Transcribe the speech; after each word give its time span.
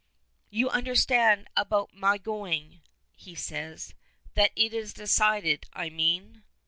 "You 0.49 0.67
understand 0.71 1.47
about 1.55 1.93
my 1.93 2.17
going?" 2.17 2.81
he 3.11 3.35
says; 3.35 3.93
"that 4.33 4.51
it 4.55 4.73
is 4.73 4.93
decided, 4.93 5.67
I 5.73 5.91
mean?" 5.91 6.41